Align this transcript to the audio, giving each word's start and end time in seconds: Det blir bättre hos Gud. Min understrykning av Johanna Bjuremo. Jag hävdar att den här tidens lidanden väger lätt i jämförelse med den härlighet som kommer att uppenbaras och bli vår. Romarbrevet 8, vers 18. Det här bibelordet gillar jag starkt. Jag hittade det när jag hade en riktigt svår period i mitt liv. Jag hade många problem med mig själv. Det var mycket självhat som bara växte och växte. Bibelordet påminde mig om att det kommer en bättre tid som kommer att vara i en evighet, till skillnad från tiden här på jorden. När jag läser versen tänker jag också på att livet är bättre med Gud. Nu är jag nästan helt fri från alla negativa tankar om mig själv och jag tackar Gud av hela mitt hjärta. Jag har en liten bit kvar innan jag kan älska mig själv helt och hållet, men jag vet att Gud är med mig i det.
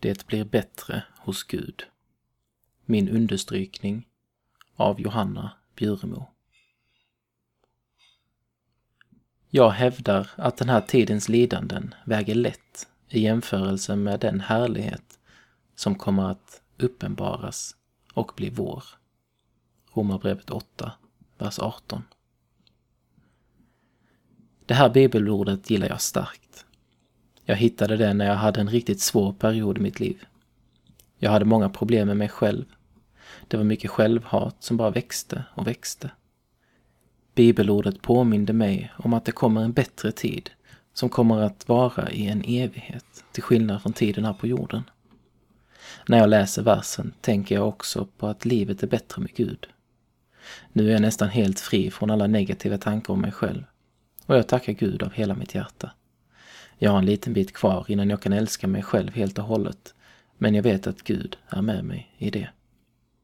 Det 0.00 0.26
blir 0.26 0.44
bättre 0.44 1.04
hos 1.18 1.44
Gud. 1.44 1.86
Min 2.84 3.08
understrykning 3.08 4.08
av 4.76 5.00
Johanna 5.00 5.52
Bjuremo. 5.74 6.30
Jag 9.50 9.70
hävdar 9.70 10.30
att 10.36 10.56
den 10.56 10.68
här 10.68 10.80
tidens 10.80 11.28
lidanden 11.28 11.94
väger 12.06 12.34
lätt 12.34 12.88
i 13.08 13.20
jämförelse 13.20 13.96
med 13.96 14.20
den 14.20 14.40
härlighet 14.40 15.18
som 15.74 15.94
kommer 15.94 16.30
att 16.30 16.62
uppenbaras 16.78 17.76
och 18.14 18.32
bli 18.36 18.50
vår. 18.50 18.84
Romarbrevet 19.92 20.50
8, 20.50 20.92
vers 21.38 21.58
18. 21.58 22.02
Det 24.66 24.74
här 24.74 24.88
bibelordet 24.88 25.70
gillar 25.70 25.88
jag 25.88 26.00
starkt. 26.00 26.66
Jag 27.48 27.56
hittade 27.56 27.96
det 27.96 28.14
när 28.14 28.26
jag 28.26 28.34
hade 28.34 28.60
en 28.60 28.70
riktigt 28.70 29.00
svår 29.00 29.32
period 29.32 29.78
i 29.78 29.80
mitt 29.80 30.00
liv. 30.00 30.24
Jag 31.18 31.30
hade 31.30 31.44
många 31.44 31.68
problem 31.68 32.08
med 32.08 32.16
mig 32.16 32.28
själv. 32.28 32.64
Det 33.48 33.56
var 33.56 33.64
mycket 33.64 33.90
självhat 33.90 34.56
som 34.58 34.76
bara 34.76 34.90
växte 34.90 35.44
och 35.54 35.66
växte. 35.66 36.10
Bibelordet 37.34 38.02
påminde 38.02 38.52
mig 38.52 38.92
om 38.96 39.14
att 39.14 39.24
det 39.24 39.32
kommer 39.32 39.60
en 39.60 39.72
bättre 39.72 40.12
tid 40.12 40.50
som 40.94 41.08
kommer 41.08 41.40
att 41.40 41.68
vara 41.68 42.10
i 42.10 42.26
en 42.26 42.44
evighet, 42.46 43.24
till 43.32 43.42
skillnad 43.42 43.82
från 43.82 43.92
tiden 43.92 44.24
här 44.24 44.32
på 44.32 44.46
jorden. 44.46 44.82
När 46.08 46.18
jag 46.18 46.30
läser 46.30 46.62
versen 46.62 47.12
tänker 47.20 47.54
jag 47.54 47.68
också 47.68 48.08
på 48.18 48.26
att 48.26 48.44
livet 48.44 48.82
är 48.82 48.86
bättre 48.86 49.22
med 49.22 49.34
Gud. 49.34 49.66
Nu 50.72 50.88
är 50.88 50.92
jag 50.92 51.02
nästan 51.02 51.28
helt 51.28 51.60
fri 51.60 51.90
från 51.90 52.10
alla 52.10 52.26
negativa 52.26 52.78
tankar 52.78 53.12
om 53.12 53.20
mig 53.20 53.32
själv 53.32 53.64
och 54.26 54.36
jag 54.36 54.48
tackar 54.48 54.72
Gud 54.72 55.02
av 55.02 55.12
hela 55.12 55.34
mitt 55.34 55.54
hjärta. 55.54 55.90
Jag 56.78 56.90
har 56.90 56.98
en 56.98 57.06
liten 57.06 57.32
bit 57.32 57.52
kvar 57.52 57.84
innan 57.88 58.10
jag 58.10 58.22
kan 58.22 58.32
älska 58.32 58.66
mig 58.66 58.82
själv 58.82 59.14
helt 59.14 59.38
och 59.38 59.44
hållet, 59.44 59.94
men 60.38 60.54
jag 60.54 60.62
vet 60.62 60.86
att 60.86 61.02
Gud 61.02 61.36
är 61.48 61.62
med 61.62 61.84
mig 61.84 62.14
i 62.18 62.30
det. 62.30 62.48